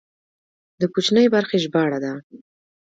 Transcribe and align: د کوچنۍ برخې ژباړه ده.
د 0.79 0.81
کوچنۍ 0.93 1.25
برخې 1.35 1.57
ژباړه 1.63 1.99
ده. 2.03 2.13